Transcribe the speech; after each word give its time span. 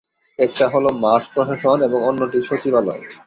একটা 0.39 0.65
হল 0.67 0.85
মাঠ 1.03 1.21
প্রশাসন 1.33 1.77
এবং 1.81 1.99
অন্যটি 2.03 2.39
সচিবালয়। 2.41 3.03